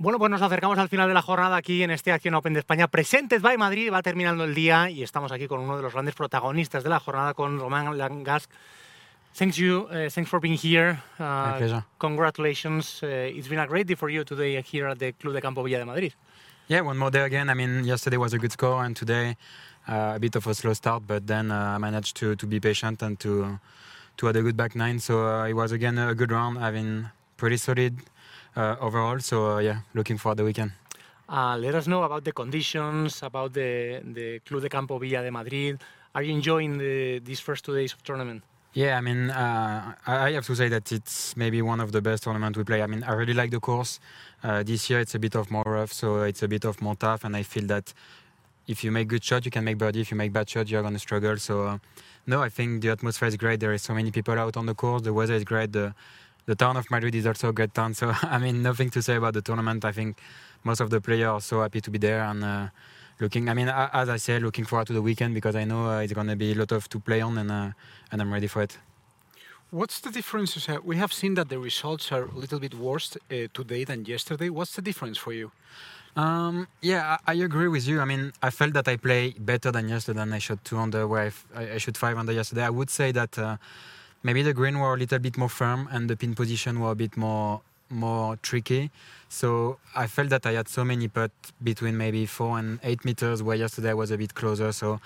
[0.00, 2.60] Bueno, pues nos acercamos al final de la jornada aquí en este Acción Open de
[2.60, 2.86] España.
[2.86, 6.14] Presented by Madrid, va terminando el día y estamos aquí con uno de los grandes
[6.14, 8.48] protagonistas de la jornada, con Román Langasc.
[9.36, 11.02] Thanks you, uh, thanks for being here.
[11.18, 11.84] Uh, My pleasure.
[11.98, 13.02] Congratulations.
[13.02, 13.06] Uh,
[13.36, 15.78] it's been a great day for you today here at the Club de Campo Villa
[15.78, 16.14] de Madrid.
[16.68, 17.50] Yeah, one more day again.
[17.50, 19.36] I mean, yesterday was a good score, and today
[19.88, 22.60] uh, a bit of a slow start, but then uh, I managed to, to be
[22.60, 23.58] patient and to
[24.18, 25.00] to have a good back nine.
[25.00, 26.60] So uh, it was again a good round.
[26.72, 27.96] Mean, pretty solid
[28.56, 29.18] overall.
[29.20, 30.72] So uh, yeah, looking for the weekend.
[31.28, 35.30] Uh, let us know about the conditions, about the, the Club de Campo Villa de
[35.30, 35.78] Madrid.
[36.14, 38.42] Are you enjoying the, these first two days of tournament?
[38.72, 42.00] Yeah, I mean, uh, I I have to say that it's maybe one of the
[42.00, 42.82] best tournaments we play.
[42.82, 43.98] I mean, I really like the course.
[44.42, 46.94] Uh, this year it's a bit of more rough, so it's a bit of more
[46.94, 47.92] tough, and I feel that
[48.66, 50.02] if you make good shot, you can make birdie.
[50.02, 51.36] If you make bad shot, you're gonna struggle.
[51.38, 51.78] So, uh,
[52.26, 53.58] no, I think the atmosphere is great.
[53.60, 55.02] There is so many people out on the course.
[55.02, 55.72] The weather is great.
[55.72, 55.94] The
[56.48, 57.90] the town of Madrid is also a great town.
[57.94, 59.84] So, I mean, nothing to say about the tournament.
[59.84, 60.10] I think
[60.64, 62.42] most of the players are so happy to be there and.
[62.44, 62.66] Uh,
[63.20, 63.68] Looking, I mean,
[64.02, 66.36] as I said, looking forward to the weekend because I know uh, it's going to
[66.36, 67.70] be a lot of to play on, and uh,
[68.12, 68.78] and I'm ready for it.
[69.70, 70.68] What's the difference?
[70.84, 74.50] We have seen that the results are a little bit worse uh, today than yesterday.
[74.50, 75.50] What's the difference for you?
[76.14, 78.00] Um, yeah, I, I agree with you.
[78.00, 80.22] I mean, I felt that I play better than yesterday.
[80.22, 82.64] And I shot two under where I, f- I- I shot five under yesterday.
[82.64, 83.56] I would say that uh,
[84.22, 86.94] maybe the green were a little bit more firm and the pin position were a
[86.96, 88.90] bit more more tricky.
[89.30, 93.42] So I felt that I had so many putts between maybe four and eight meters,
[93.42, 94.72] where yesterday I was a bit closer.
[94.72, 95.00] So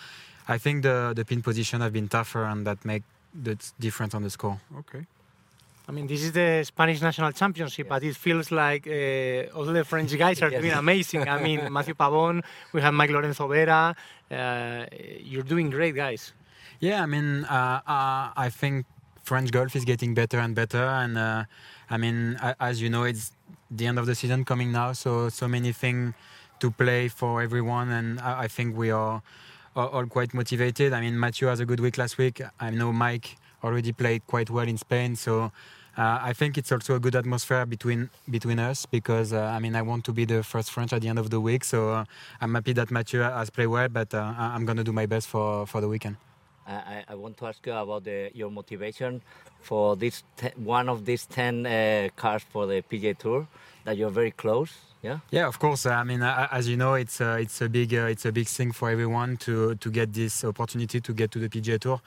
[0.48, 3.02] I think the the pin position have been tougher, and that make
[3.44, 4.58] the difference on the score.
[4.78, 5.06] Okay.
[5.88, 9.84] I mean, this is the Spanish national championship, but it feels like uh, all the
[9.84, 10.62] French guys are Yes.
[10.62, 11.28] doing amazing.
[11.28, 13.94] I mean, Matthieu Pavon, we have Mike Lorenzo Vera.
[14.30, 14.86] Uh,
[15.24, 16.32] you're doing great, guys.
[16.78, 18.86] Yeah, I mean, uh, uh, I think
[19.22, 21.44] French golf is getting better and better, and uh,
[21.90, 23.32] I mean, as you know, it's
[23.70, 26.14] the end of the season coming now, so so many things
[26.60, 29.22] to play for everyone, and I, I think we are,
[29.74, 30.92] all quite motivated.
[30.92, 32.42] I mean, Matthieu has a good week last week.
[32.60, 35.52] I know Mike already played quite well in Spain, so.
[35.94, 39.76] Uh, I think it's also a good atmosphere between between us because uh, I mean
[39.76, 42.04] I want to be the first French at the end of the week, so uh,
[42.40, 45.66] I'm happy that Matthieu has played well, but uh, I'm gonna do my best for
[45.66, 46.16] for the weekend.
[46.66, 49.20] I, I- I want to ask you about the, your motivation
[49.60, 50.22] for this
[50.56, 53.46] one of these 10 uh, cars for the PGA Tour
[53.84, 54.72] that you're very close.
[55.02, 55.18] Yeah.
[55.30, 55.86] Yeah, of course.
[55.86, 58.70] I mean, as you know, it's uh, it's a big uh, it's a big thing
[58.72, 62.00] for everyone to to get this opportunity to get to the PGA Tour.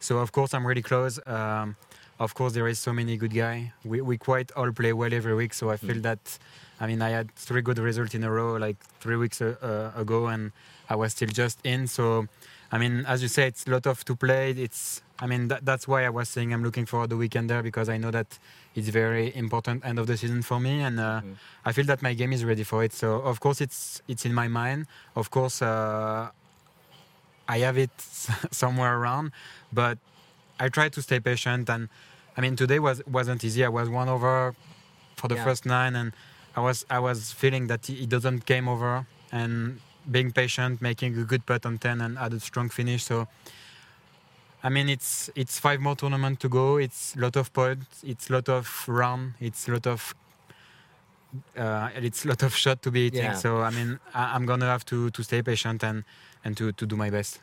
[0.00, 1.20] So of course, I'm really close.
[1.26, 1.76] Um,
[2.18, 3.66] of course, there is so many good guys.
[3.84, 5.52] We we quite all play well every week.
[5.54, 6.38] So I feel that.
[6.80, 10.00] I mean, I had three good results in a row, like three weeks uh, uh,
[10.00, 10.52] ago, and
[10.88, 11.86] I was still just in.
[11.88, 12.28] So,
[12.70, 14.50] I mean, as you say, it's a lot of to play.
[14.50, 17.62] It's, I mean, that, that's why I was saying I'm looking for the weekend there
[17.62, 18.38] because I know that
[18.74, 21.20] it's very important end of the season for me, and uh,
[21.64, 22.92] I feel that my game is ready for it.
[22.92, 24.86] So, of course, it's it's in my mind.
[25.16, 26.30] Of course, uh,
[27.48, 27.90] I have it
[28.50, 29.32] somewhere around,
[29.72, 29.98] but
[30.60, 31.68] I try to stay patient.
[31.70, 31.88] And
[32.36, 33.64] I mean, today was wasn't easy.
[33.64, 34.54] I was one over
[35.16, 35.44] for the Yeah.
[35.44, 36.12] first nine, and
[36.54, 41.24] I was I was feeling that it doesn't came over, and being patient, making a
[41.24, 43.04] good putt on ten, and had a strong finish.
[43.04, 43.26] So.
[44.60, 46.78] I mean, it's it's five more tournaments to go.
[46.78, 48.02] It's a lot of points.
[48.02, 49.34] It's a lot of round.
[49.38, 50.14] It's a lot of
[51.56, 53.24] uh, it's a lot of shot to be hitting.
[53.24, 53.34] Yeah.
[53.34, 56.04] So I mean, I, I'm gonna have to to stay patient and
[56.44, 57.40] and to to do my best.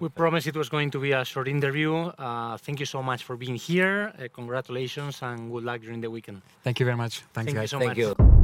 [0.00, 1.94] We promised it was going to be a short interview.
[1.94, 4.12] Uh, thank you so much for being here.
[4.18, 6.42] Uh, congratulations and good luck during the weekend.
[6.64, 7.22] Thank you very much.
[7.32, 7.70] Thanks, Thank you guys.
[7.70, 7.98] so Thank much.
[7.98, 8.41] you.